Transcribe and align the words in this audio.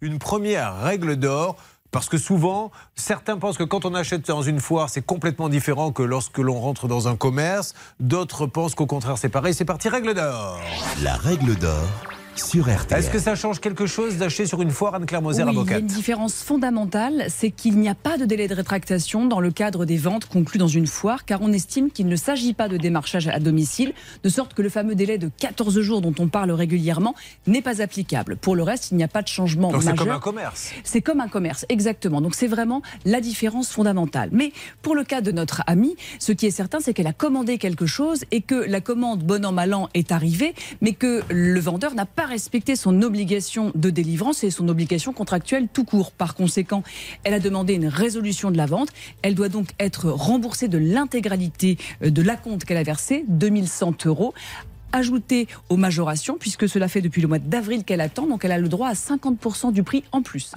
une 0.00 0.18
première 0.18 0.80
règle 0.80 1.16
d'or 1.16 1.56
parce 1.90 2.08
que 2.08 2.18
souvent, 2.18 2.72
certains 2.94 3.38
pensent 3.38 3.56
que 3.56 3.64
quand 3.64 3.84
on 3.86 3.94
achète 3.94 4.26
dans 4.26 4.42
une 4.42 4.60
foire, 4.60 4.90
c'est 4.90 5.00
complètement 5.00 5.48
différent 5.48 5.92
que 5.92 6.02
lorsque 6.02 6.38
l'on 6.38 6.60
rentre 6.60 6.88
dans 6.88 7.08
un 7.08 7.16
commerce. 7.16 7.74
D'autres 8.00 8.46
pensent 8.46 8.74
qu'au 8.74 8.86
contraire, 8.86 9.16
c'est 9.16 9.30
pareil. 9.30 9.54
C'est 9.54 9.64
parti, 9.64 9.88
règle 9.88 10.12
d'or. 10.12 10.60
La 11.02 11.14
règle 11.14 11.54
d'or 11.56 11.88
sur 12.38 12.68
RTL. 12.68 12.98
Est-ce 12.98 13.10
que 13.10 13.18
ça 13.18 13.34
change 13.34 13.60
quelque 13.60 13.86
chose 13.86 14.16
d'acheter 14.16 14.46
sur 14.46 14.60
une 14.62 14.70
foire 14.70 14.94
Anne-Claire 14.94 15.22
Moser, 15.22 15.44
oui, 15.44 15.50
avocate 15.50 15.68
Il 15.68 15.72
y 15.72 15.76
a 15.76 15.78
une 15.80 15.86
différence 15.86 16.42
fondamentale, 16.42 17.26
c'est 17.28 17.50
qu'il 17.50 17.78
n'y 17.78 17.88
a 17.88 17.94
pas 17.94 18.18
de 18.18 18.24
délai 18.24 18.48
de 18.48 18.54
rétractation 18.54 19.26
dans 19.26 19.40
le 19.40 19.50
cadre 19.50 19.84
des 19.84 19.96
ventes 19.96 20.26
conclues 20.26 20.58
dans 20.58 20.68
une 20.68 20.86
foire, 20.86 21.24
car 21.24 21.40
on 21.42 21.52
estime 21.52 21.90
qu'il 21.90 22.06
ne 22.08 22.16
s'agit 22.16 22.54
pas 22.54 22.68
de 22.68 22.76
démarchage 22.76 23.28
à 23.28 23.38
domicile, 23.38 23.92
de 24.22 24.28
sorte 24.28 24.54
que 24.54 24.62
le 24.62 24.68
fameux 24.68 24.94
délai 24.94 25.18
de 25.18 25.30
14 25.38 25.80
jours 25.80 26.00
dont 26.00 26.14
on 26.18 26.28
parle 26.28 26.50
régulièrement 26.50 27.14
n'est 27.46 27.62
pas 27.62 27.80
applicable. 27.80 28.36
Pour 28.36 28.56
le 28.56 28.62
reste, 28.62 28.90
il 28.90 28.96
n'y 28.96 29.04
a 29.04 29.08
pas 29.08 29.22
de 29.22 29.28
changement 29.28 29.72
Donc 29.72 29.84
majeur. 29.84 29.94
c'est 29.98 30.04
comme 30.04 30.14
un 30.14 30.20
commerce. 30.20 30.70
C'est 30.84 31.00
comme 31.00 31.20
un 31.20 31.28
commerce, 31.28 31.66
exactement. 31.68 32.20
Donc 32.20 32.34
c'est 32.34 32.46
vraiment 32.48 32.82
la 33.04 33.20
différence 33.20 33.70
fondamentale. 33.70 34.28
Mais 34.32 34.52
pour 34.82 34.94
le 34.94 35.04
cas 35.04 35.20
de 35.20 35.32
notre 35.32 35.62
amie, 35.66 35.96
ce 36.18 36.32
qui 36.32 36.46
est 36.46 36.50
certain, 36.50 36.80
c'est 36.80 36.92
qu'elle 36.92 37.06
a 37.06 37.12
commandé 37.12 37.58
quelque 37.58 37.86
chose 37.86 38.24
et 38.30 38.42
que 38.42 38.54
la 38.54 38.80
commande, 38.80 39.22
bon 39.22 39.44
an, 39.44 39.52
mal 39.52 39.72
an, 39.74 39.88
est 39.94 40.12
arrivée, 40.12 40.54
mais 40.80 40.92
que 40.92 41.22
le 41.30 41.60
vendeur 41.60 41.94
n'a 41.94 42.04
pas 42.06 42.25
respecté 42.26 42.76
son 42.76 43.02
obligation 43.02 43.72
de 43.74 43.90
délivrance 43.90 44.44
et 44.44 44.50
son 44.50 44.68
obligation 44.68 45.12
contractuelle 45.12 45.68
tout 45.72 45.84
court. 45.84 46.12
Par 46.12 46.34
conséquent, 46.34 46.82
elle 47.24 47.34
a 47.34 47.40
demandé 47.40 47.74
une 47.74 47.88
résolution 47.88 48.50
de 48.50 48.56
la 48.56 48.66
vente. 48.66 48.88
Elle 49.22 49.34
doit 49.34 49.48
donc 49.48 49.68
être 49.78 50.10
remboursée 50.10 50.68
de 50.68 50.78
l'intégralité 50.78 51.78
euh, 52.02 52.10
de 52.10 52.22
l'acompte 52.22 52.64
qu'elle 52.64 52.76
a 52.76 52.82
versé, 52.82 53.24
2100 53.28 54.06
euros 54.06 54.34
ajouté 54.92 55.46
aux 55.68 55.76
majorations, 55.76 56.36
puisque 56.38 56.68
cela 56.68 56.88
fait 56.88 57.02
depuis 57.02 57.20
le 57.20 57.28
mois 57.28 57.38
d'avril 57.38 57.84
qu'elle 57.84 58.00
attend, 58.00 58.26
donc 58.26 58.44
elle 58.44 58.52
a 58.52 58.58
le 58.58 58.68
droit 58.68 58.88
à 58.88 58.94
50% 58.94 59.72
du 59.72 59.82
prix 59.82 60.04
en 60.12 60.22
plus. 60.22 60.52